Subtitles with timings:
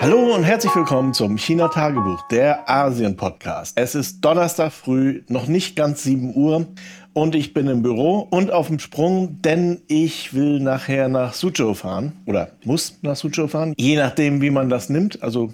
[0.00, 3.74] Hallo und herzlich willkommen zum China-Tagebuch, der Asien-Podcast.
[3.76, 6.68] Es ist Donnerstag früh, noch nicht ganz 7 Uhr
[7.12, 11.74] und ich bin im Büro und auf dem Sprung, denn ich will nachher nach Suzhou
[11.74, 15.22] fahren oder muss nach Suzhou fahren, je nachdem, wie man das nimmt.
[15.22, 15.52] Also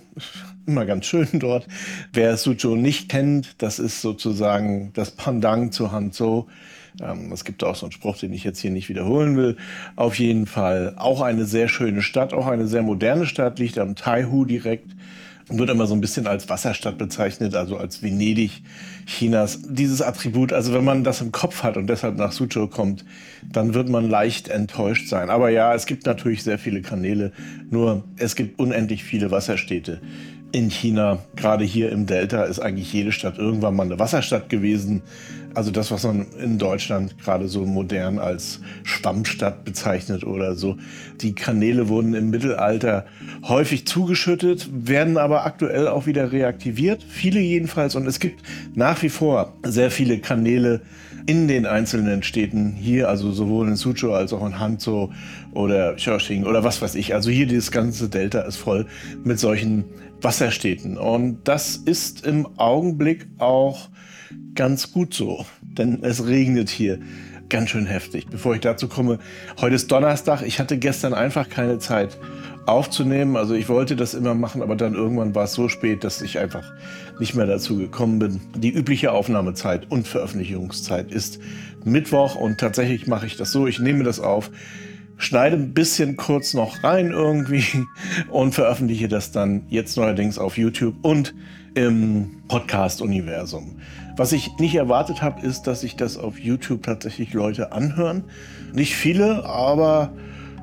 [0.65, 1.67] immer ganz schön dort.
[2.13, 6.47] Wer Suzhou nicht kennt, das ist sozusagen das Pendant zu Hanzhou.
[7.03, 9.57] Ähm, es gibt auch so einen Spruch, den ich jetzt hier nicht wiederholen will.
[9.97, 13.95] Auf jeden Fall auch eine sehr schöne Stadt, auch eine sehr moderne Stadt, liegt am
[13.97, 14.91] Taihu direkt
[15.49, 18.63] wird immer so ein bisschen als Wasserstadt bezeichnet, also als Venedig
[19.07, 19.61] Chinas.
[19.69, 23.05] Dieses Attribut, also wenn man das im Kopf hat und deshalb nach Suzhou kommt,
[23.53, 25.31] dann wird man leicht enttäuscht sein.
[25.31, 27.31] Aber ja, es gibt natürlich sehr viele Kanäle,
[27.71, 30.01] nur es gibt unendlich viele Wasserstädte
[30.57, 31.19] in China.
[31.37, 35.03] Gerade hier im Delta ist eigentlich jede Stadt irgendwann mal eine Wasserstadt gewesen.
[35.53, 40.79] Also das, was man in Deutschland gerade so modern als Schwammstadt bezeichnet oder so.
[41.21, 43.05] Die Kanäle wurden im Mittelalter
[43.43, 47.05] häufig zugeschüttet, werden aber aktuell auch wieder reaktiviert.
[47.07, 47.95] Viele jedenfalls.
[47.95, 48.43] Und es gibt
[48.75, 50.81] nach wie vor sehr viele Kanäle
[51.27, 55.11] in den einzelnen Städten hier, also sowohl in Suzhou als auch in Hanzhou
[55.53, 57.15] oder Xiaoxing oder was weiß ich.
[57.15, 58.87] Also hier dieses ganze Delta ist voll
[59.25, 59.85] mit solchen
[60.23, 60.99] Wasserstädten.
[60.99, 63.89] Und das ist im Augenblick auch
[64.55, 66.99] ganz gut so, denn es regnet hier
[67.49, 68.27] ganz schön heftig.
[68.29, 69.19] Bevor ich dazu komme,
[69.61, 70.43] heute ist Donnerstag.
[70.43, 72.19] Ich hatte gestern einfach keine Zeit
[72.67, 73.37] aufzunehmen.
[73.37, 76.39] Also ich wollte das immer machen, aber dann irgendwann war es so spät, dass ich
[76.39, 76.73] einfach
[77.21, 78.41] nicht mehr dazu gekommen bin.
[78.57, 81.39] Die übliche Aufnahmezeit und Veröffentlichungszeit ist
[81.85, 83.67] Mittwoch und tatsächlich mache ich das so.
[83.67, 84.51] Ich nehme das auf,
[85.17, 87.65] schneide ein bisschen kurz noch rein irgendwie
[88.31, 91.35] und veröffentliche das dann jetzt neuerdings auf YouTube und
[91.75, 93.77] im Podcast-Universum.
[94.17, 98.25] Was ich nicht erwartet habe, ist, dass sich das auf YouTube tatsächlich Leute anhören.
[98.73, 100.13] Nicht viele, aber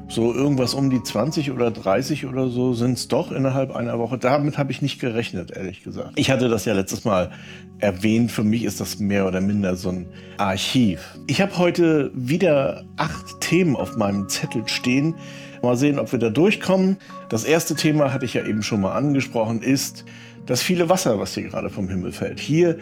[0.07, 4.17] so irgendwas um die 20 oder 30 oder so sind es doch innerhalb einer Woche.
[4.17, 6.11] Damit habe ich nicht gerechnet, ehrlich gesagt.
[6.15, 7.31] Ich hatte das ja letztes Mal
[7.79, 8.31] erwähnt.
[8.31, 10.07] Für mich ist das mehr oder minder so ein
[10.38, 11.17] Archiv.
[11.28, 15.16] Ich habe heute wieder acht Themen auf meinem Zettel stehen.
[15.61, 16.97] Mal sehen, ob wir da durchkommen.
[17.29, 20.05] Das erste Thema hatte ich ja eben schon mal angesprochen, ist
[20.45, 22.39] das viele Wasser, was hier gerade vom Himmel fällt.
[22.39, 22.78] Hier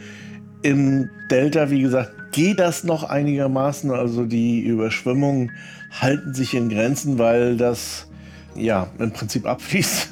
[0.63, 3.91] im Delta, wie gesagt, geht das noch einigermaßen.
[3.91, 5.51] Also die Überschwemmungen
[5.91, 8.07] halten sich in Grenzen, weil das
[8.56, 10.09] ja im Prinzip abfließt.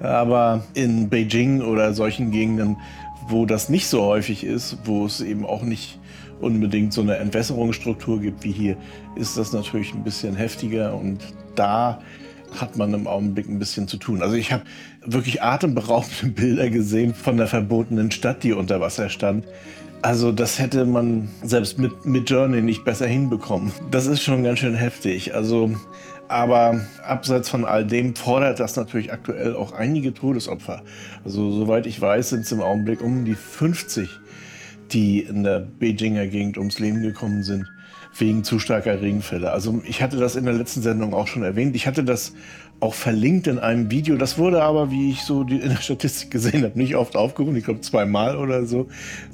[0.00, 2.76] Aber in Beijing oder solchen Gegenden,
[3.28, 5.98] wo das nicht so häufig ist, wo es eben auch nicht
[6.40, 8.76] unbedingt so eine Entwässerungsstruktur gibt wie hier,
[9.16, 11.18] ist das natürlich ein bisschen heftiger und
[11.56, 12.00] da
[12.56, 14.22] hat man im Augenblick ein bisschen zu tun.
[14.22, 14.64] Also ich habe
[15.04, 19.44] wirklich atemberaubende Bilder gesehen von der verbotenen Stadt, die unter Wasser stand.
[20.00, 23.72] Also das hätte man selbst mit, mit Journey nicht besser hinbekommen.
[23.90, 25.34] Das ist schon ganz schön heftig.
[25.34, 25.72] Also,
[26.28, 30.82] aber abseits von all dem fordert das natürlich aktuell auch einige Todesopfer.
[31.24, 34.08] Also soweit ich weiß, sind es im Augenblick um die 50,
[34.92, 37.66] die in der Beijinger Gegend ums Leben gekommen sind
[38.16, 39.52] wegen zu starker Regenfälle.
[39.52, 41.76] Also ich hatte das in der letzten Sendung auch schon erwähnt.
[41.76, 42.32] Ich hatte das
[42.80, 44.16] auch verlinkt in einem Video.
[44.16, 47.56] Das wurde aber, wie ich so in der Statistik gesehen habe, nicht oft aufgerufen.
[47.56, 48.86] Ich glaube zweimal oder so.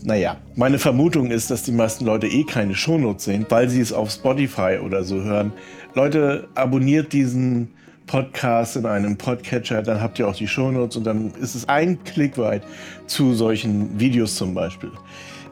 [0.03, 3.93] Naja, meine Vermutung ist, dass die meisten Leute eh keine Shownotes sehen, weil sie es
[3.93, 5.53] auf Spotify oder so hören.
[5.95, 7.69] Leute, abonniert diesen
[8.07, 12.03] Podcast in einem Podcatcher, dann habt ihr auch die Shownotes und dann ist es ein
[12.05, 12.63] Klick weit
[13.07, 14.91] zu solchen Videos zum Beispiel.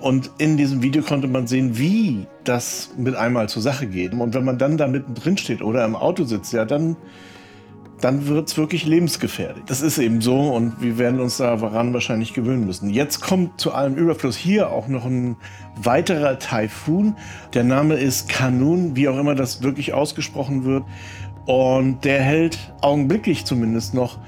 [0.02, 4.12] Und in diesem Video konnte man sehen, wie das mit einmal zur Sache geht.
[4.12, 6.96] Und wenn man dann da mittendrin steht oder im Auto sitzt, ja, dann,
[8.00, 9.62] dann wird es wirklich lebensgefährlich.
[9.66, 12.90] Das ist eben so und wir werden uns daran wahrscheinlich gewöhnen müssen.
[12.90, 15.36] Jetzt kommt zu allem Überfluss hier auch noch ein
[15.80, 17.14] weiterer Taifun.
[17.54, 20.82] Der Name ist Kanun, wie auch immer das wirklich ausgesprochen wird.
[21.46, 24.18] Und der hält augenblicklich zumindest noch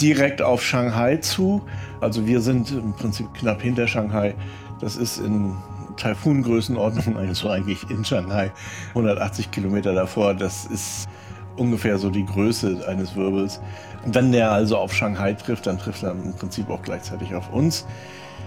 [0.00, 1.62] direkt auf Shanghai zu.
[2.00, 4.34] Also wir sind im Prinzip knapp hinter Shanghai
[4.80, 5.56] das ist in
[5.96, 8.52] Taifun-Größenordnung, also eigentlich in Shanghai,
[8.90, 10.34] 180 Kilometer davor.
[10.34, 11.08] Das ist
[11.56, 13.60] ungefähr so die Größe eines Wirbels.
[14.06, 17.84] Wenn der also auf Shanghai trifft, dann trifft er im Prinzip auch gleichzeitig auf uns.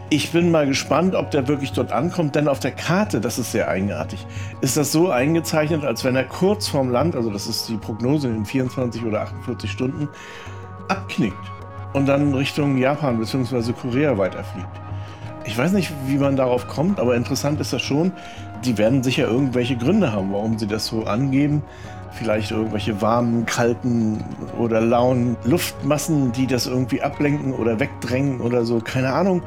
[0.10, 3.54] Ich bin mal gespannt, ob der wirklich dort ankommt, denn auf der Karte, das ist
[3.54, 4.26] sehr eigenartig,
[4.60, 8.28] ist das so eingezeichnet, als wenn er kurz vorm Land, also das ist die Prognose
[8.28, 10.10] in 24 oder 48 Stunden,
[10.90, 11.38] abknickt
[11.94, 13.72] und dann Richtung Japan bzw.
[13.72, 14.91] Korea weiterfliegt.
[15.46, 18.12] Ich weiß nicht, wie man darauf kommt, aber interessant ist das schon.
[18.64, 21.64] Die werden sicher irgendwelche Gründe haben, warum sie das so angeben.
[22.12, 24.24] Vielleicht irgendwelche warmen, kalten
[24.60, 28.80] oder lauen Luftmassen, die das irgendwie ablenken oder wegdrängen oder so.
[28.80, 29.42] Keine Ahnung.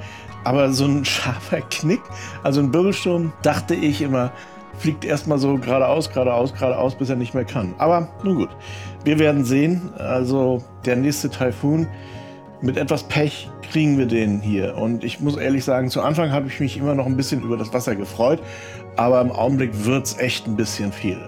[0.44, 2.00] Aber so ein scharfer Knick,
[2.43, 4.31] also ein Wirbelsturm, dachte ich immer,
[4.79, 7.75] fliegt erstmal so geradeaus, geradeaus, geradeaus, bis er nicht mehr kann.
[7.79, 8.50] Aber nun gut,
[9.05, 9.90] wir werden sehen.
[9.97, 11.87] Also der nächste Taifun
[12.60, 14.76] mit etwas Pech kriegen wir den hier.
[14.76, 17.56] Und ich muss ehrlich sagen, zu Anfang habe ich mich immer noch ein bisschen über
[17.56, 18.40] das Wasser gefreut,
[18.96, 21.18] aber im Augenblick wird es echt ein bisschen viel.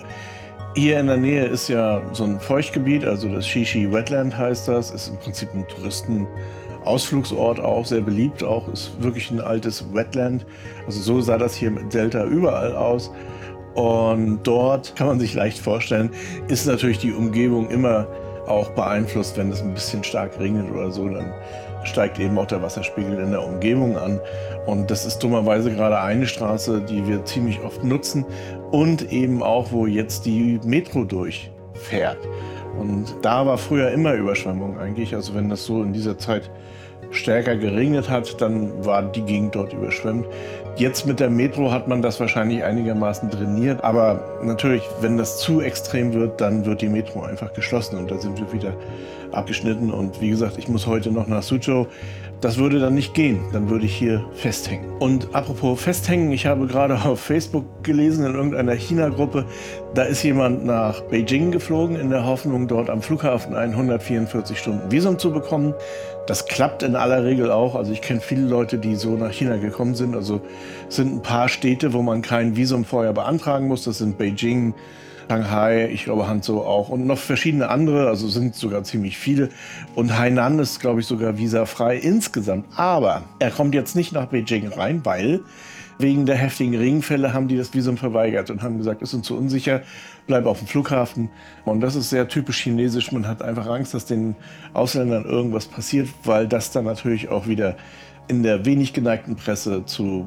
[0.75, 4.90] Hier in der Nähe ist ja so ein Feuchtgebiet, also das Shishi Wetland heißt das,
[4.90, 10.44] ist im Prinzip ein Touristenausflugsort auch, sehr beliebt auch, ist wirklich ein altes Wetland.
[10.84, 13.11] Also so sah das hier im Delta überall aus.
[13.75, 16.11] Und dort kann man sich leicht vorstellen,
[16.49, 18.06] ist natürlich die Umgebung immer
[18.47, 21.33] auch beeinflusst, wenn es ein bisschen stark regnet oder so, dann
[21.85, 24.21] steigt eben auch der Wasserspiegel in der Umgebung an.
[24.67, 28.25] Und das ist dummerweise gerade eine Straße, die wir ziemlich oft nutzen
[28.71, 32.19] und eben auch, wo jetzt die Metro durchfährt.
[32.79, 35.15] Und da war früher immer Überschwemmung eigentlich.
[35.15, 36.51] Also wenn das so in dieser Zeit
[37.11, 40.26] stärker geregnet hat, dann war die Gegend dort überschwemmt.
[40.76, 45.61] Jetzt mit der Metro hat man das wahrscheinlich einigermaßen trainiert, aber natürlich, wenn das zu
[45.61, 48.75] extrem wird, dann wird die Metro einfach geschlossen und da sind wir wieder
[49.32, 49.91] abgeschnitten.
[49.91, 51.87] Und wie gesagt, ich muss heute noch nach Suzhou.
[52.43, 54.91] Das würde dann nicht gehen, dann würde ich hier festhängen.
[54.99, 59.47] Und apropos festhängen, ich habe gerade auf Facebook gelesen in irgendeiner China-Gruppe,
[59.94, 64.91] da ist jemand nach Beijing geflogen in der Hoffnung, dort am Flughafen ein 144 Stunden
[64.91, 65.73] Visum zu bekommen.
[66.27, 67.75] Das klappt in aller Regel auch.
[67.75, 70.15] Also ich kenne viele Leute, die so nach China gekommen sind.
[70.15, 70.43] Also
[70.88, 73.85] es sind ein paar Städte, wo man kein Visum vorher beantragen muss.
[73.85, 74.75] Das sind Beijing,
[75.28, 79.49] Shanghai, ich glaube Hanzhou auch und noch verschiedene andere, also sind sogar ziemlich viele.
[79.94, 82.67] Und Hainan ist, glaube ich, sogar visafrei insgesamt.
[82.76, 85.40] Aber er kommt jetzt nicht nach Beijing rein, weil
[85.99, 89.37] wegen der heftigen Regenfälle haben die das Visum verweigert und haben gesagt, es ist zu
[89.37, 89.82] unsicher,
[90.26, 91.31] bleib auf dem Flughafen.
[91.64, 93.12] Und das ist sehr typisch chinesisch.
[93.12, 94.37] Man hat einfach Angst, dass den
[94.75, 97.76] Ausländern irgendwas passiert, weil das dann natürlich auch wieder
[98.28, 100.26] in der wenig geneigten Presse zu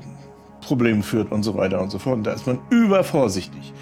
[0.62, 2.18] Problemen führt und so weiter und so fort.
[2.18, 3.74] Und da ist man übervorsichtig.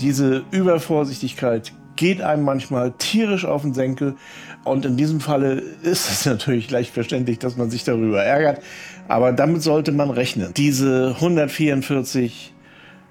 [0.00, 4.16] Diese Übervorsichtigkeit geht einem manchmal tierisch auf den Senkel.
[4.64, 8.62] Und in diesem Falle ist es natürlich leicht verständlich, dass man sich darüber ärgert.
[9.08, 10.52] Aber damit sollte man rechnen.
[10.56, 12.52] Diese 144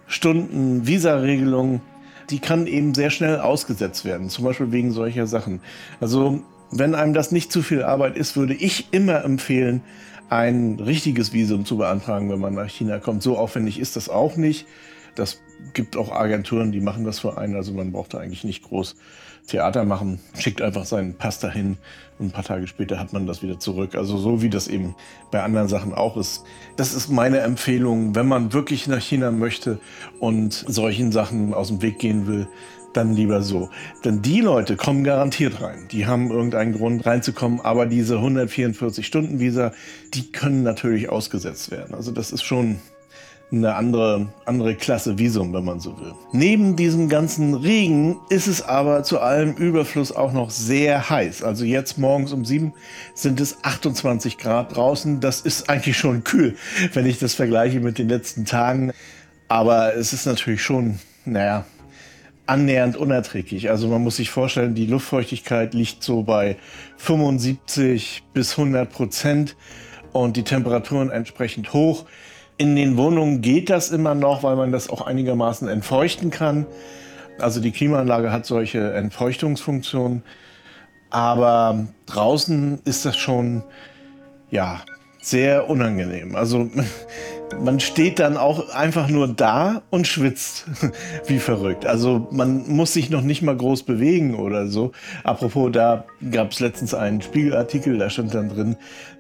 [0.08, 1.82] Stunden Visa-Regelung,
[2.30, 4.30] die kann eben sehr schnell ausgesetzt werden.
[4.30, 5.62] Zum Beispiel wegen solcher Sachen.
[6.00, 6.42] Also,
[6.72, 9.82] wenn einem das nicht zu viel Arbeit ist, würde ich immer empfehlen,
[10.30, 13.22] ein richtiges Visum zu beantragen, wenn man nach China kommt.
[13.22, 14.66] So aufwendig ist das auch nicht.
[15.16, 15.42] Das
[15.74, 17.56] gibt auch Agenturen, die machen das für einen.
[17.56, 18.96] Also man braucht da eigentlich nicht groß
[19.48, 20.20] Theater machen.
[20.38, 21.78] Schickt einfach seinen Pass dahin
[22.20, 23.96] und ein paar Tage später hat man das wieder zurück.
[23.96, 24.96] Also so wie das eben
[25.32, 26.44] bei anderen Sachen auch ist.
[26.78, 29.80] Das ist meine Empfehlung, wenn man wirklich nach China möchte
[30.20, 32.48] und solchen Sachen aus dem Weg gehen will,
[32.94, 33.70] dann lieber so.
[34.04, 35.88] Denn die Leute kommen garantiert rein.
[35.92, 39.72] Die haben irgendeinen Grund reinzukommen, aber diese 144 Stunden Visa,
[40.14, 41.96] die können natürlich ausgesetzt werden.
[41.96, 42.80] Also das ist schon
[43.52, 46.14] eine andere, andere Klasse Visum, wenn man so will.
[46.32, 51.44] Neben diesem ganzen Regen ist es aber zu allem Überfluss auch noch sehr heiß.
[51.44, 52.74] Also jetzt morgens um sieben
[53.14, 55.20] sind es 28 Grad draußen.
[55.20, 56.56] Das ist eigentlich schon kühl,
[56.94, 58.94] wenn ich das vergleiche mit den letzten Tagen.
[59.50, 61.66] Aber es ist natürlich schon, naja,
[62.46, 63.70] annähernd unerträglich.
[63.70, 66.58] Also man muss sich vorstellen, die Luftfeuchtigkeit liegt so bei
[66.98, 69.58] 75 bis 100 Prozent
[70.14, 72.06] und die Temperaturen entsprechend hoch.
[72.62, 76.68] In den Wohnungen geht das immer noch, weil man das auch einigermaßen entfeuchten kann.
[77.40, 80.22] Also die Klimaanlage hat solche Entfeuchtungsfunktionen.
[81.10, 83.64] Aber draußen ist das schon,
[84.52, 84.82] ja,
[85.24, 86.36] sehr unangenehm.
[86.36, 86.70] Also
[87.60, 90.66] man steht dann auch einfach nur da und schwitzt
[91.26, 91.88] wie verrückt.
[91.88, 94.92] Also man muss sich noch nicht mal groß bewegen oder so.
[95.24, 98.76] Apropos, da gab es letztens einen Spiegelartikel, da stand dann drin,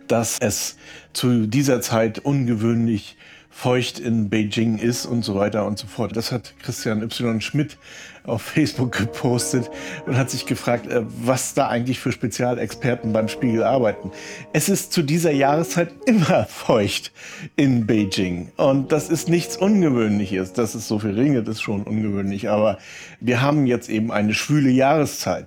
[0.07, 0.77] dass es
[1.13, 3.17] zu dieser Zeit ungewöhnlich
[3.51, 6.15] feucht in Beijing ist und so weiter und so fort.
[6.15, 7.41] Das hat Christian Y.
[7.41, 7.77] Schmidt
[8.23, 9.69] auf Facebook gepostet
[10.05, 14.11] und hat sich gefragt, äh, was da eigentlich für Spezialexperten beim Spiegel arbeiten.
[14.53, 17.11] Es ist zu dieser Jahreszeit immer feucht
[17.55, 20.53] in Beijing und das ist nichts Ungewöhnliches.
[20.53, 22.77] Dass es so viel regnet, ist schon ungewöhnlich, aber
[23.19, 25.45] wir haben jetzt eben eine schwüle Jahreszeit.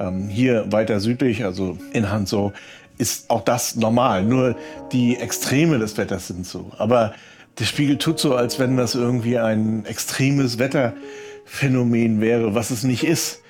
[0.00, 2.52] Ähm, hier weiter südlich, also in Hanzhou,
[2.96, 4.24] ist auch das normal.
[4.24, 4.56] Nur
[4.92, 6.70] die Extreme des Wetters sind so.
[6.78, 7.14] Aber
[7.58, 13.04] der Spiegel tut so, als wenn das irgendwie ein extremes Wetterphänomen wäre, was es nicht
[13.04, 13.42] ist.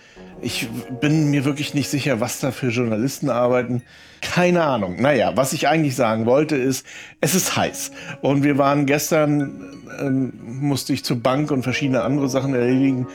[0.42, 0.68] Ich
[1.00, 3.82] bin mir wirklich nicht sicher, was da für Journalisten arbeiten.
[4.20, 5.00] Keine Ahnung.
[5.00, 6.84] Naja, was ich eigentlich sagen wollte, ist,
[7.20, 7.92] es ist heiß.
[8.20, 13.06] Und wir waren gestern, ähm, musste ich zur Bank und verschiedene andere Sachen erledigen.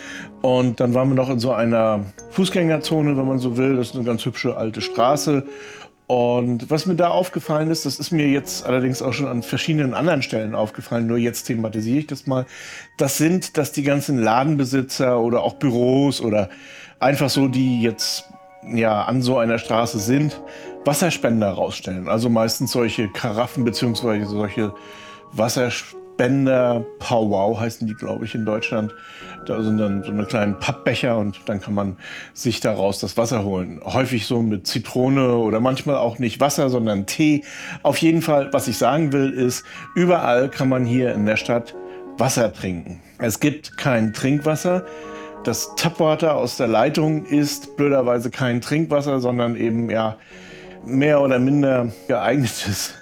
[0.42, 3.76] Und dann waren wir noch in so einer Fußgängerzone, wenn man so will.
[3.76, 5.46] Das ist eine ganz hübsche alte Straße.
[6.10, 9.94] Und was mir da aufgefallen ist, das ist mir jetzt allerdings auch schon an verschiedenen
[9.94, 12.48] anderen Stellen aufgefallen, nur jetzt thematisiere ich das mal,
[12.98, 16.50] das sind, dass die ganzen Ladenbesitzer oder auch Büros oder
[17.00, 18.24] einfach so, die jetzt
[18.74, 20.42] ja an so einer Straße sind,
[20.84, 22.08] Wasserspender rausstellen.
[22.08, 24.74] Also meistens solche Karaffen beziehungsweise solche
[26.20, 28.94] Wasserspender, Powwow heißen die, glaube ich, in Deutschland.
[29.46, 31.96] Da sind dann so eine kleinen Pappbecher und dann kann man
[32.34, 33.80] sich daraus das Wasser holen.
[33.86, 37.46] Häufig so mit Zitrone oder manchmal auch nicht Wasser, sondern Tee.
[37.84, 39.64] Auf jeden Fall, was ich sagen will, ist,
[39.96, 41.74] überall kann man hier in der Stadt
[42.18, 43.00] Wasser trinken.
[43.20, 44.86] Es gibt kein Trinkwasser.
[45.46, 50.18] Das Tapwater aus der Leitung ist blöderweise kein Trinkwasser, sondern eben ja
[50.86, 52.94] mehr oder minder geeignetes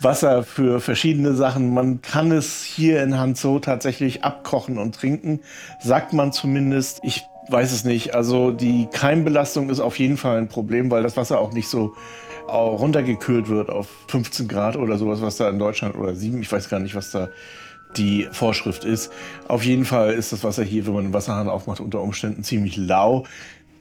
[0.00, 1.74] Wasser für verschiedene Sachen.
[1.74, 5.40] Man kann es hier in Hanzo tatsächlich abkochen und trinken,
[5.80, 7.00] sagt man zumindest.
[7.02, 8.14] Ich weiß es nicht.
[8.14, 11.94] Also die Keimbelastung ist auf jeden Fall ein Problem, weil das Wasser auch nicht so
[12.48, 16.70] runtergekühlt wird auf 15 Grad oder sowas, was da in Deutschland oder 7, ich weiß
[16.70, 17.28] gar nicht, was da
[17.96, 19.12] die Vorschrift ist.
[19.48, 22.78] Auf jeden Fall ist das Wasser hier, wenn man den Wasserhahn aufmacht, unter Umständen ziemlich
[22.78, 23.24] lau.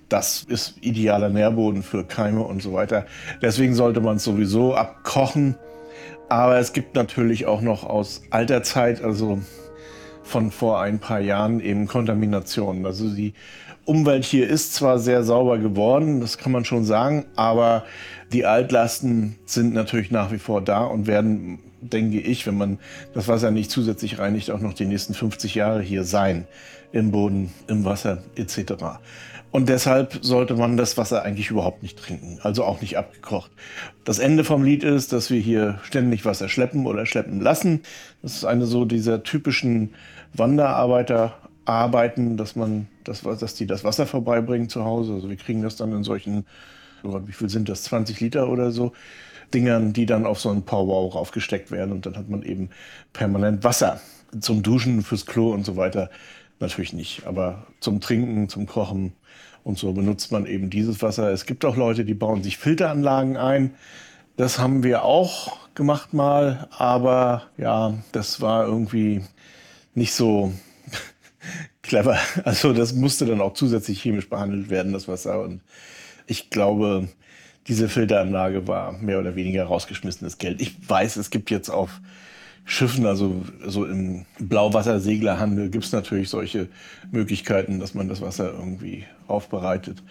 [0.10, 3.06] Das ist idealer Nährboden für Keime und so weiter.
[3.42, 5.56] Deswegen sollte man es sowieso abkochen.
[6.30, 9.40] Aber es gibt natürlich auch noch aus alter Zeit, also
[10.24, 12.86] von vor ein paar Jahren, eben Kontaminationen.
[12.86, 13.34] Also die
[13.86, 17.86] Umwelt hier ist zwar sehr sauber geworden, das kann man schon sagen, aber
[18.34, 22.80] die Altlasten sind natürlich nach wie vor da und werden, denke ich, wenn man
[23.14, 26.46] das Wasser nicht zusätzlich reinigt, auch noch die nächsten 50 Jahre hier sein.
[26.92, 28.74] Im Boden, im Wasser etc.
[29.52, 33.52] Und deshalb sollte man das Wasser eigentlich überhaupt nicht trinken, also auch nicht abgekocht.
[34.04, 37.82] Das Ende vom Lied ist, dass wir hier ständig Wasser schleppen oder schleppen lassen.
[38.22, 39.94] Das ist eine so dieser typischen
[40.34, 45.14] Wanderarbeiterarbeiten, dass man das, dass die das Wasser vorbeibringen zu Hause.
[45.14, 46.46] Also wir kriegen das dann in solchen,
[47.04, 48.92] wie viel sind das, 20 Liter oder so,
[49.54, 52.70] Dingern, die dann auf so einen Powwow raufgesteckt werden und dann hat man eben
[53.14, 54.02] permanent Wasser
[54.42, 56.10] zum Duschen, fürs Klo und so weiter.
[56.60, 59.14] Natürlich nicht, aber zum Trinken, zum Kochen
[59.64, 61.32] und so benutzt man eben dieses Wasser.
[61.32, 63.76] Es gibt auch Leute, die bauen sich Filteranlagen ein.
[64.38, 69.24] Das haben wir auch gemacht mal, aber ja, das war irgendwie
[69.94, 70.54] nicht so
[71.82, 72.18] clever.
[72.44, 75.42] Also das musste dann auch zusätzlich chemisch behandelt werden, das Wasser.
[75.42, 75.62] Und
[76.28, 77.08] ich glaube,
[77.68, 80.62] diese Filteranlage war mehr oder weniger rausgeschmissenes Geld.
[80.62, 82.00] Ich weiß, es gibt jetzt auf
[82.70, 86.68] Schiffen, also so im Blauwasserseglerhandel gibt es natürlich solche
[87.12, 90.04] Möglichkeiten, dass man das Wasser irgendwie aufbereitet.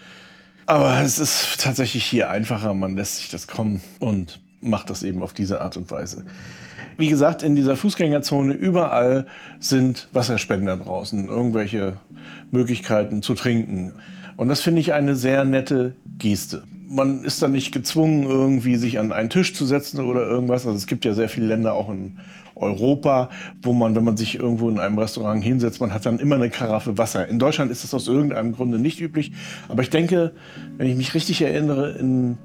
[0.65, 5.21] Aber es ist tatsächlich hier einfacher, man lässt sich das kommen und macht das eben
[5.21, 6.25] auf diese Art und Weise.
[6.97, 9.27] Wie gesagt, in dieser Fußgängerzone überall
[9.59, 11.97] sind Wasserspender draußen, irgendwelche
[12.49, 13.93] Möglichkeiten zu trinken.
[14.37, 16.63] Und das finde ich eine sehr nette Geste.
[16.87, 20.65] Man ist dann nicht gezwungen, irgendwie sich an einen Tisch zu setzen oder irgendwas.
[20.65, 22.17] Also es gibt ja sehr viele Länder auch in
[22.55, 23.29] Europa,
[23.61, 26.49] wo man, wenn man sich irgendwo in einem Restaurant hinsetzt, man hat dann immer eine
[26.49, 27.27] Karaffe Wasser.
[27.27, 29.31] In Deutschland ist das aus irgendeinem Grunde nicht üblich.
[29.69, 30.33] Aber ich denke,
[30.77, 32.37] wenn ich mich richtig erinnere, in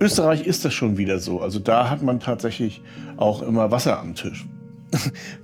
[0.00, 1.40] Österreich ist das schon wieder so.
[1.40, 2.80] Also da hat man tatsächlich
[3.16, 4.46] auch immer Wasser am Tisch.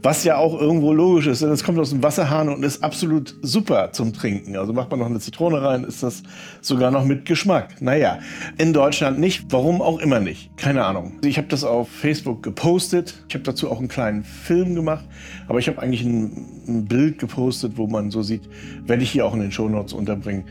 [0.02, 3.36] Was ja auch irgendwo logisch ist, denn es kommt aus dem Wasserhahn und ist absolut
[3.42, 4.56] super zum Trinken.
[4.56, 6.22] Also macht man noch eine Zitrone rein, ist das
[6.60, 7.80] sogar noch mit Geschmack.
[7.80, 8.18] Naja,
[8.58, 10.56] in Deutschland nicht, warum auch immer nicht.
[10.56, 11.18] Keine Ahnung.
[11.22, 13.14] Ich habe das auf Facebook gepostet.
[13.28, 15.04] Ich habe dazu auch einen kleinen Film gemacht,
[15.48, 18.48] aber ich habe eigentlich ein, ein, Bild gepostet, wo man so sieht,
[18.84, 20.44] werde ich hier auch in den Shownotes unterbringen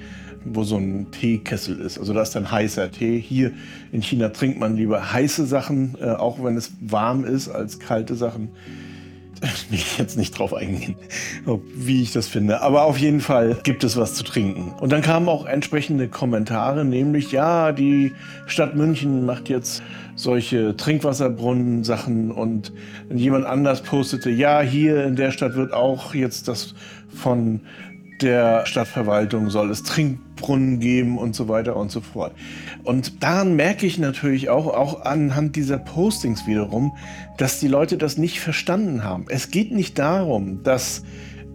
[0.46, 1.98] wo so ein Teekessel ist.
[1.98, 3.20] Also da ist dann heißer Tee.
[3.20, 3.52] Hier
[3.92, 8.16] in China trinkt man lieber heiße Sachen, äh, auch wenn es warm ist, als kalte
[8.16, 8.50] Sachen
[9.70, 10.96] will ich jetzt nicht drauf eingehen,
[11.76, 12.62] wie ich das finde.
[12.62, 14.74] Aber auf jeden Fall gibt es was zu trinken.
[14.80, 18.14] Und dann kamen auch entsprechende Kommentare, nämlich, ja, die
[18.46, 19.84] Stadt München macht jetzt
[20.16, 22.72] solche Trinkwasserbrunnen-Sachen und
[23.14, 26.74] jemand anders postete, ja, hier in der Stadt wird auch jetzt das
[27.10, 27.62] von
[28.22, 32.34] der Stadtverwaltung soll es Trinkbrunnen geben und so weiter und so fort.
[32.84, 36.96] Und daran merke ich natürlich auch, auch anhand dieser Postings wiederum,
[37.38, 39.26] dass die Leute das nicht verstanden haben.
[39.30, 41.04] Es geht nicht darum, dass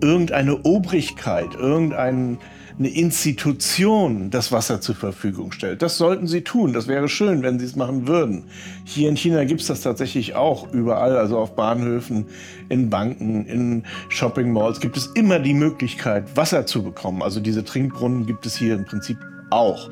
[0.03, 2.39] irgendeine Obrigkeit, irgendein
[2.79, 5.83] eine Institution das Wasser zur Verfügung stellt.
[5.83, 6.73] Das sollten sie tun.
[6.73, 8.45] Das wäre schön, wenn sie es machen würden.
[8.85, 12.27] Hier in China gibt es das tatsächlich auch überall, also auf Bahnhöfen,
[12.69, 17.23] in Banken, in Shopping Malls gibt es immer die Möglichkeit, Wasser zu bekommen.
[17.23, 19.19] Also diese Trinkbrunnen gibt es hier im Prinzip
[19.51, 19.91] auch.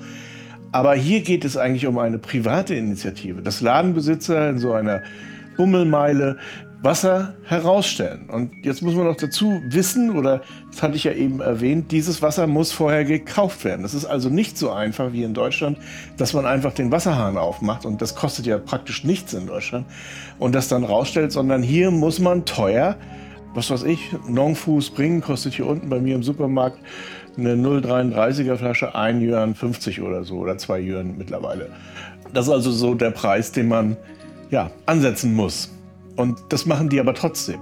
[0.70, 5.02] Aber hier geht es eigentlich um eine private Initiative, dass Ladenbesitzer in so einer
[5.56, 6.36] Bummelmeile
[6.80, 8.28] Wasser herausstellen.
[8.30, 12.22] Und jetzt muss man noch dazu wissen, oder das hatte ich ja eben erwähnt, dieses
[12.22, 13.82] Wasser muss vorher gekauft werden.
[13.82, 15.78] Das ist also nicht so einfach wie in Deutschland,
[16.16, 19.86] dass man einfach den Wasserhahn aufmacht und das kostet ja praktisch nichts in Deutschland
[20.38, 22.96] und das dann rausstellt, sondern hier muss man teuer,
[23.54, 26.78] was weiß ich, Nongfu Spring kostet hier unten bei mir im Supermarkt
[27.36, 31.70] eine 0,33er Flasche 1 Yuan 50 oder so oder 2 Yuan mittlerweile.
[32.32, 33.96] Das ist also so der Preis, den man
[34.50, 35.70] ja, ansetzen muss.
[36.18, 37.60] Und das machen die aber trotzdem.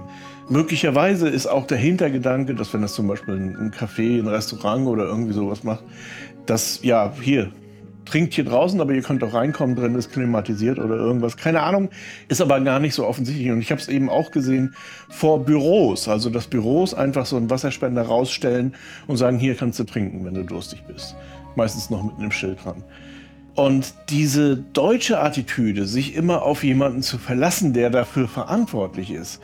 [0.49, 5.03] Möglicherweise ist auch der Hintergedanke, dass wenn das zum Beispiel ein Café, ein Restaurant oder
[5.03, 5.83] irgendwie sowas macht,
[6.47, 7.51] dass ja, hier,
[8.05, 11.37] trinkt hier draußen, aber ihr könnt auch reinkommen, drin ist klimatisiert oder irgendwas.
[11.37, 11.89] Keine Ahnung,
[12.29, 13.51] ist aber gar nicht so offensichtlich.
[13.51, 14.73] Und ich habe es eben auch gesehen
[15.07, 18.73] vor Büros, also dass Büros einfach so einen Wasserspender rausstellen
[19.05, 21.15] und sagen, hier kannst du trinken, wenn du durstig bist.
[21.55, 22.83] Meistens noch mit einem Schild dran.
[23.57, 29.41] Und diese deutsche Attitüde, sich immer auf jemanden zu verlassen, der dafür verantwortlich ist,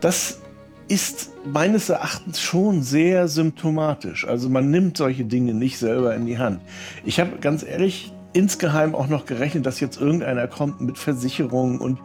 [0.00, 0.40] das
[0.88, 4.26] ist meines Erachtens schon sehr symptomatisch.
[4.26, 6.62] Also man nimmt solche Dinge nicht selber in die Hand.
[7.04, 11.98] Ich habe ganz ehrlich insgeheim auch noch gerechnet, dass jetzt irgendeiner kommt mit Versicherungen und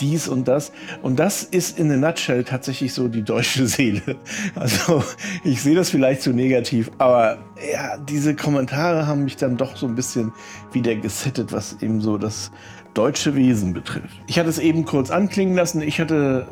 [0.00, 0.72] dies und das.
[1.02, 4.16] Und das ist in a nutshell tatsächlich so die deutsche Seele.
[4.54, 5.02] Also
[5.44, 7.38] ich sehe das vielleicht zu negativ, aber
[7.72, 10.32] ja, diese Kommentare haben mich dann doch so ein bisschen
[10.72, 12.50] wieder gesettet, was eben so das
[12.92, 14.20] deutsche Wesen betrifft.
[14.26, 15.82] Ich hatte es eben kurz anklingen lassen.
[15.82, 16.48] Ich hatte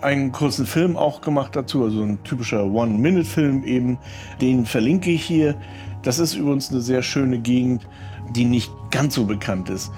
[0.00, 3.98] einen kurzen Film auch gemacht dazu, also ein typischer One-Minute-Film eben.
[4.40, 5.54] Den verlinke ich hier.
[6.02, 7.86] Das ist übrigens eine sehr schöne Gegend,
[8.30, 9.92] die nicht ganz so bekannt ist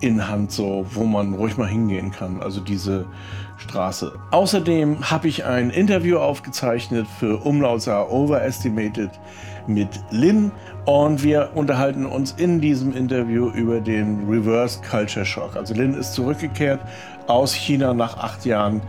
[0.00, 2.42] in Hanzo, wo man ruhig mal hingehen kann.
[2.42, 3.06] Also diese
[3.56, 4.12] Straße.
[4.30, 9.10] Außerdem habe ich ein Interview aufgezeichnet für Umlautsaar Overestimated
[9.66, 10.52] mit Lin
[10.84, 15.56] und wir unterhalten uns in diesem Interview über den Reverse Culture Shock.
[15.56, 16.80] Also Lin ist zurückgekehrt
[17.26, 18.82] aus China nach acht Jahren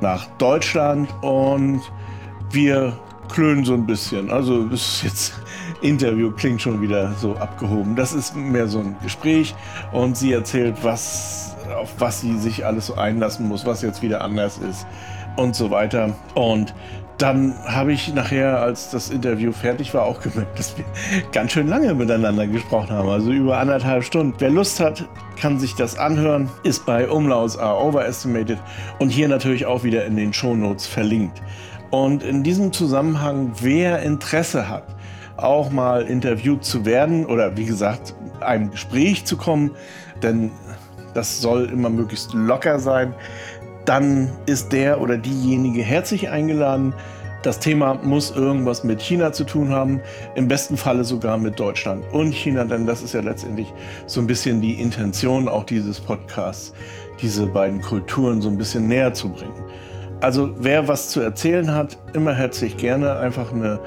[0.00, 1.80] nach Deutschland und
[2.50, 4.30] wir klönen so ein bisschen.
[4.30, 5.34] Also das jetzt
[5.82, 7.96] Interview klingt schon wieder so abgehoben.
[7.96, 9.54] Das ist mehr so ein Gespräch
[9.92, 14.22] und sie erzählt, was, auf was sie sich alles so einlassen muss, was jetzt wieder
[14.22, 14.86] anders ist
[15.36, 16.14] und so weiter.
[16.34, 16.74] Und
[17.18, 20.84] dann habe ich nachher, als das Interview fertig war, auch gemerkt, dass wir
[21.32, 24.34] ganz schön lange miteinander gesprochen haben, also über anderthalb Stunden.
[24.38, 25.04] Wer Lust hat,
[25.40, 28.58] kann sich das anhören, ist bei Umlauts are Overestimated
[29.00, 31.42] und hier natürlich auch wieder in den Shownotes verlinkt.
[31.90, 34.84] Und in diesem Zusammenhang, wer Interesse hat,
[35.36, 39.70] auch mal interviewt zu werden oder wie gesagt, einem Gespräch zu kommen,
[40.22, 40.50] denn
[41.14, 43.14] das soll immer möglichst locker sein,
[43.84, 46.92] dann ist der oder diejenige herzlich eingeladen.
[47.42, 50.00] Das Thema muss irgendwas mit China zu tun haben,
[50.34, 53.72] im besten Falle sogar mit Deutschland und China, denn das ist ja letztendlich
[54.06, 56.74] so ein bisschen die Intention auch dieses Podcasts,
[57.22, 59.64] diese beiden Kulturen so ein bisschen näher zu bringen.
[60.20, 63.78] Also wer was zu erzählen hat, immer herzlich gerne einfach eine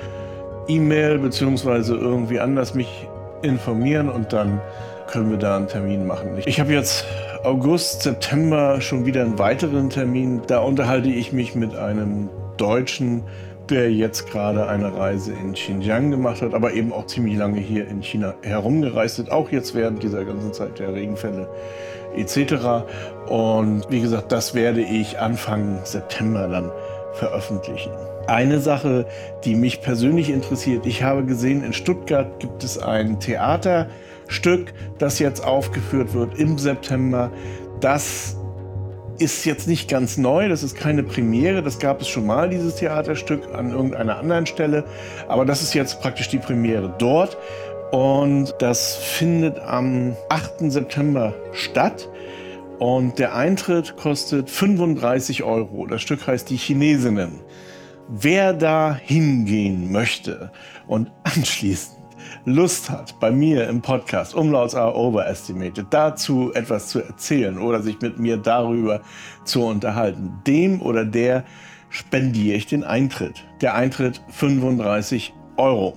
[0.67, 3.07] E-Mail beziehungsweise irgendwie anders mich
[3.41, 4.61] informieren und dann
[5.07, 6.29] können wir da einen Termin machen.
[6.45, 7.05] Ich habe jetzt
[7.43, 10.41] August, September schon wieder einen weiteren Termin.
[10.47, 13.23] Da unterhalte ich mich mit einem Deutschen,
[13.69, 17.87] der jetzt gerade eine Reise in Xinjiang gemacht hat, aber eben auch ziemlich lange hier
[17.87, 21.49] in China herumgereist ist, auch jetzt während dieser ganzen Zeit der Regenfälle
[22.15, 22.85] etc.
[23.27, 26.71] Und wie gesagt, das werde ich Anfang September dann
[27.13, 27.91] veröffentlichen.
[28.27, 29.05] Eine Sache,
[29.43, 33.87] die mich persönlich interessiert, ich habe gesehen, in Stuttgart gibt es ein Theater,
[34.27, 37.31] Stück, das jetzt aufgeführt wird im September.
[37.81, 38.37] Das
[39.17, 42.75] ist jetzt nicht ganz neu, das ist keine Premiere, das gab es schon mal, dieses
[42.75, 44.83] Theaterstück, an irgendeiner anderen Stelle.
[45.27, 47.37] Aber das ist jetzt praktisch die Premiere dort.
[47.91, 50.71] Und das findet am 8.
[50.71, 52.09] September statt.
[52.79, 55.85] Und der Eintritt kostet 35 Euro.
[55.85, 57.41] Das Stück heißt Die Chinesinnen.
[58.07, 60.51] Wer da hingehen möchte
[60.87, 62.01] und anschließend
[62.45, 67.99] Lust hat, bei mir im Podcast Umlauts are Overestimated dazu etwas zu erzählen oder sich
[68.01, 69.01] mit mir darüber
[69.43, 71.43] zu unterhalten, dem oder der
[71.89, 73.43] spendiere ich den Eintritt.
[73.61, 75.95] Der Eintritt 35 Euro.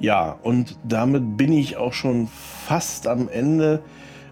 [0.00, 2.28] Ja, und damit bin ich auch schon
[2.66, 3.82] fast am Ende.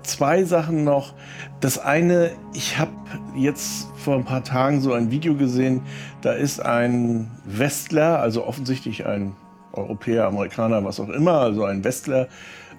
[0.03, 1.15] Zwei Sachen noch.
[1.61, 2.91] Das eine, ich habe
[3.37, 5.83] jetzt vor ein paar Tagen so ein Video gesehen,
[6.23, 9.37] da ist ein Westler, also offensichtlich ein
[9.73, 12.29] Europäer, Amerikaner, was auch immer, also ein Westler,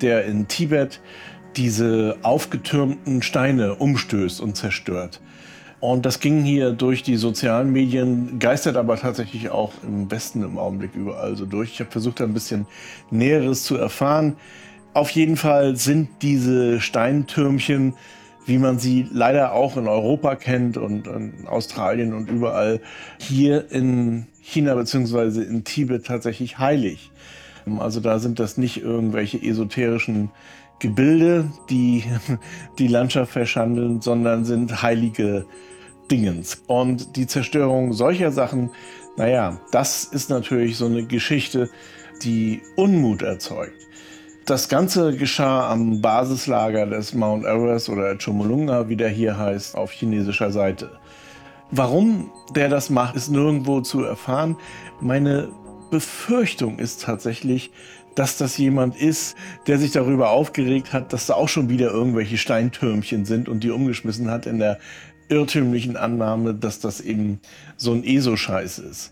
[0.02, 1.02] der in Tibet
[1.56, 5.22] diese aufgetürmten Steine umstößt und zerstört.
[5.84, 10.58] Und das ging hier durch die sozialen Medien, geistert aber tatsächlich auch im Westen im
[10.58, 11.74] Augenblick überall so durch.
[11.74, 12.68] Ich habe versucht, ein bisschen
[13.12, 14.38] Näheres zu erfahren.
[14.94, 17.96] Auf jeden Fall sind diese Steintürmchen,
[18.46, 22.80] wie man sie leider auch in Europa kennt und in Australien und überall,
[23.18, 25.42] hier in China bzw.
[25.42, 27.12] in Tibet tatsächlich heilig.
[27.78, 30.32] Also da sind das nicht irgendwelche esoterischen
[30.80, 32.06] Gebilde, die
[32.80, 35.46] die Landschaft verschandeln, sondern sind heilige
[36.10, 36.62] Dingens.
[36.68, 38.72] Und die Zerstörung solcher Sachen,
[39.18, 41.70] naja, das ist natürlich so eine Geschichte,
[42.24, 43.74] die Unmut erzeugt.
[44.46, 49.92] Das Ganze geschah am Basislager des Mount Everest oder Chomolungma, wie der hier heißt, auf
[49.92, 50.92] chinesischer Seite.
[51.72, 54.58] Warum der das macht, ist nirgendwo zu erfahren.
[55.00, 55.50] Meine
[55.90, 57.72] Befürchtung ist tatsächlich,
[58.16, 59.36] dass das jemand ist,
[59.68, 63.72] der sich darüber aufgeregt hat, dass da auch schon wieder irgendwelche Steintürmchen sind und die
[63.72, 64.80] umgeschmissen hat in der
[65.30, 67.40] irrtümlichen Annahme, dass das eben
[67.78, 69.12] so ein ESO-Scheiß ist.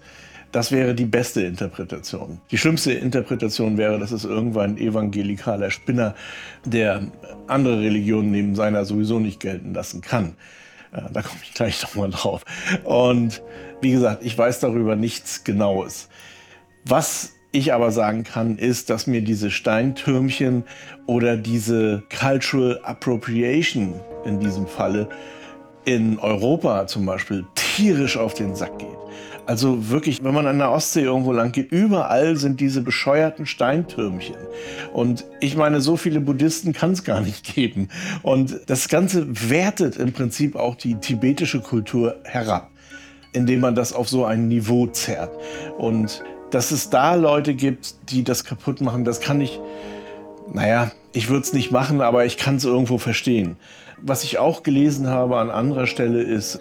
[0.52, 2.42] Das wäre die beste Interpretation.
[2.52, 6.14] Die schlimmste Interpretation wäre, dass es irgendwann ein evangelikaler Spinner,
[6.66, 7.04] der
[7.48, 10.36] andere Religionen neben seiner sowieso nicht gelten lassen kann.
[10.92, 12.44] Da komme ich gleich nochmal drauf.
[12.84, 13.42] Und
[13.80, 16.10] wie gesagt, ich weiß darüber nichts Genaues.
[16.84, 20.66] Was ich aber sagen kann, ist, dass mir diese Steintürmchen
[21.06, 25.08] oder diese Cultural Appropriation in diesem Falle
[25.86, 28.90] in Europa zum Beispiel tierisch auf den Sack geht.
[29.48, 34.36] Also wirklich, wenn man an der Ostsee irgendwo lang geht, überall sind diese bescheuerten Steintürmchen.
[34.94, 37.90] Und ich meine, so viele Buddhisten kann es gar nicht geben.
[38.22, 42.70] Und das Ganze wertet im Prinzip auch die tibetische Kultur herab,
[43.34, 45.32] indem man das auf so ein Niveau zerrt.
[45.78, 49.60] Und dass es da Leute gibt, die das kaputt machen, das kann ich,
[50.54, 53.58] naja, ich würde es nicht machen, aber ich kann es irgendwo verstehen.
[54.02, 56.60] Was ich auch gelesen habe an anderer Stelle ist,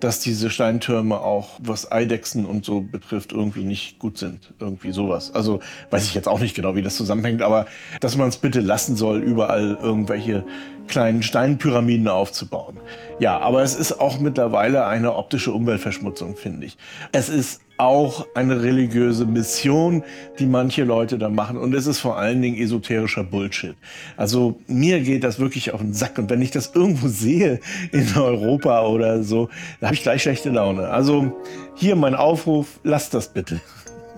[0.00, 4.52] dass diese Steintürme auch, was Eidechsen und so betrifft, irgendwie nicht gut sind.
[4.58, 5.34] Irgendwie sowas.
[5.34, 7.66] Also weiß ich jetzt auch nicht genau, wie das zusammenhängt, aber
[8.00, 10.44] dass man es bitte lassen soll, überall irgendwelche
[10.88, 12.78] kleinen Steinpyramiden aufzubauen.
[13.18, 16.76] Ja, aber es ist auch mittlerweile eine optische Umweltverschmutzung, finde ich.
[17.12, 20.04] Es ist auch eine religiöse Mission,
[20.38, 21.56] die manche Leute da machen.
[21.56, 23.74] Und es ist vor allen Dingen esoterischer Bullshit.
[24.16, 26.18] Also mir geht das wirklich auf den Sack.
[26.18, 27.60] Und wenn ich das irgendwo sehe
[27.92, 29.48] in Europa oder so,
[29.80, 30.88] da habe ich gleich schlechte Laune.
[30.88, 31.32] Also
[31.74, 33.60] hier mein Aufruf, lasst das bitte.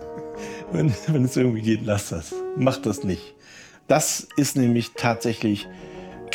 [0.73, 2.35] wenn, wenn es irgendwie geht, lasst das.
[2.57, 3.35] Macht das nicht.
[3.89, 5.69] Das ist nämlich tatsächlich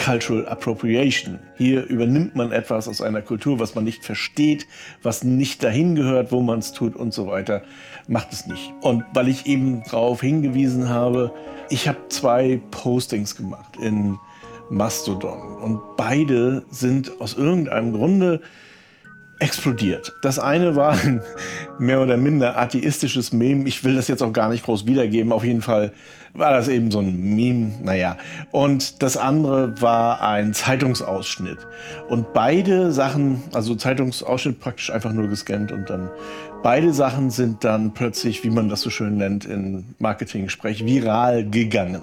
[0.03, 1.39] Cultural Appropriation.
[1.55, 4.65] Hier übernimmt man etwas aus einer Kultur, was man nicht versteht,
[5.03, 7.61] was nicht dahin gehört, wo man es tut und so weiter.
[8.07, 8.73] Macht es nicht.
[8.81, 11.31] Und weil ich eben darauf hingewiesen habe,
[11.69, 14.17] ich habe zwei Postings gemacht in
[14.71, 18.41] Mastodon und beide sind aus irgendeinem Grunde
[19.41, 20.13] explodiert.
[20.21, 21.21] Das eine war ein
[21.79, 23.67] mehr oder minder atheistisches Meme.
[23.67, 25.31] Ich will das jetzt auch gar nicht groß wiedergeben.
[25.31, 25.93] Auf jeden Fall
[26.33, 27.71] war das eben so ein Meme.
[27.83, 28.17] Naja.
[28.51, 31.59] Und das andere war ein Zeitungsausschnitt.
[32.09, 36.09] Und beide Sachen, also Zeitungsausschnitt praktisch einfach nur gescannt und dann
[36.63, 42.01] beide Sachen sind dann plötzlich, wie man das so schön nennt in Marketing-Sprech, viral gegangen.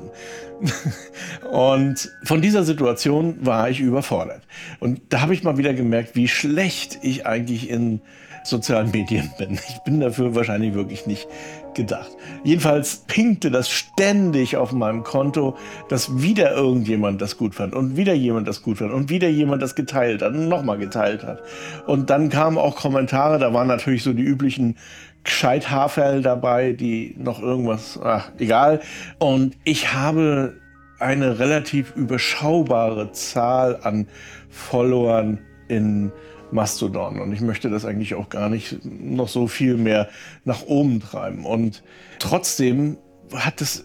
[1.53, 4.43] und von dieser Situation war ich überfordert.
[4.81, 8.01] Und da habe ich mal wieder gemerkt, wie schlecht ich eigentlich in
[8.45, 9.55] sozialen Medien bin.
[9.55, 11.29] Ich bin dafür wahrscheinlich wirklich nicht
[11.75, 12.11] gedacht.
[12.45, 15.57] Jedenfalls pinkte das ständig auf meinem Konto,
[15.89, 19.63] dass wieder irgendjemand das gut fand und wieder jemand das gut fand und wieder jemand
[19.63, 21.43] das geteilt hat und nochmal geteilt hat.
[21.87, 24.77] Und dann kamen auch Kommentare, da waren natürlich so die üblichen
[25.25, 28.81] gescheit Haferl dabei, die noch irgendwas, ach, egal.
[29.19, 30.55] Und ich habe
[30.99, 34.09] eine relativ überschaubare Zahl an
[34.49, 36.13] Followern in
[36.51, 37.21] Mastodon.
[37.21, 40.09] Und ich möchte das eigentlich auch gar nicht noch so viel mehr
[40.45, 41.45] nach oben treiben.
[41.45, 41.83] Und
[42.19, 42.97] trotzdem
[43.35, 43.85] hat es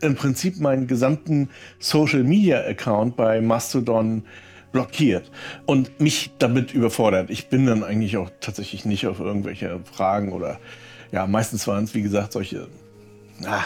[0.00, 4.24] im Prinzip meinen gesamten Social Media Account bei Mastodon
[4.72, 5.30] blockiert
[5.66, 7.30] und mich damit überfordert.
[7.30, 10.58] Ich bin dann eigentlich auch tatsächlich nicht auf irgendwelche Fragen oder
[11.12, 12.68] ja, meistens waren es wie gesagt solche
[13.44, 13.64] ah,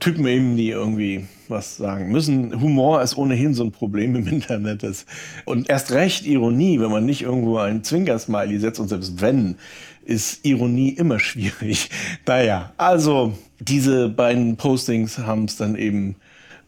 [0.00, 2.60] Typen eben, die irgendwie was sagen müssen.
[2.60, 4.84] Humor ist ohnehin so ein Problem im Internet.
[5.44, 9.56] Und erst recht Ironie, wenn man nicht irgendwo ein Zwinkersmiley setzt und selbst wenn,
[10.04, 11.90] ist Ironie immer schwierig.
[12.26, 16.16] Naja, also diese beiden Postings haben es dann eben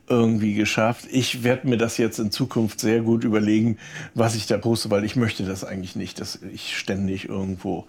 [0.09, 1.07] irgendwie geschafft.
[1.11, 3.79] Ich werde mir das jetzt in Zukunft sehr gut überlegen,
[4.15, 7.87] was ich da poste, weil ich möchte das eigentlich nicht, dass ich ständig irgendwo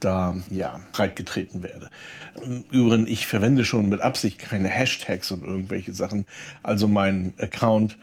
[0.00, 1.90] da ja breitgetreten werde.
[2.42, 6.24] Im Übrigen, ich verwende schon mit Absicht keine Hashtags und irgendwelche Sachen.
[6.62, 7.98] Also mein Account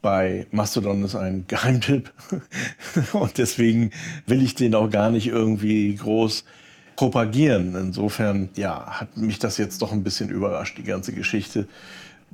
[0.00, 2.12] bei Mastodon ist ein Geheimtipp
[3.12, 3.90] und deswegen
[4.26, 6.44] will ich den auch gar nicht irgendwie groß
[6.96, 7.74] propagieren.
[7.74, 11.68] Insofern, ja, hat mich das jetzt doch ein bisschen überrascht, die ganze Geschichte.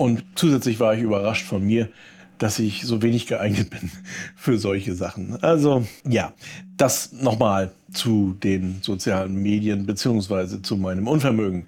[0.01, 1.91] Und zusätzlich war ich überrascht von mir,
[2.39, 3.91] dass ich so wenig geeignet bin
[4.35, 5.37] für solche Sachen.
[5.45, 6.33] Also ja,
[6.79, 11.67] das nochmal zu den sozialen Medien beziehungsweise zu meinem Unvermögen.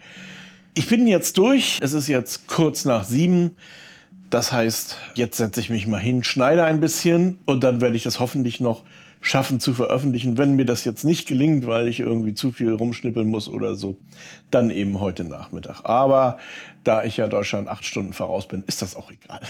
[0.73, 1.79] Ich bin jetzt durch.
[1.83, 3.51] Es ist jetzt kurz nach sieben.
[4.31, 8.03] Das heißt, jetzt setze ich mich mal hin, schneide ein bisschen und dann werde ich
[8.03, 8.83] das hoffentlich noch
[9.23, 10.37] schaffen zu veröffentlichen.
[10.37, 13.97] Wenn mir das jetzt nicht gelingt, weil ich irgendwie zu viel rumschnippeln muss oder so,
[14.51, 15.81] dann eben heute Nachmittag.
[15.85, 16.39] Aber
[16.85, 19.41] da ich ja Deutschland acht Stunden voraus bin, ist das auch egal.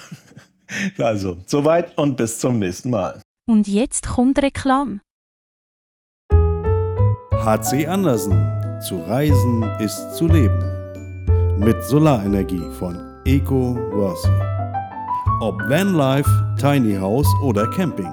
[0.98, 3.20] also, soweit und bis zum nächsten Mal.
[3.48, 5.00] Und jetzt kommt Reklam.
[7.44, 8.48] HC Andersen.
[8.86, 11.58] Zu reisen ist zu leben.
[11.58, 14.28] Mit Solarenergie von Eco Worthy.
[15.40, 18.12] Ob Vanlife, Tiny House oder Camping.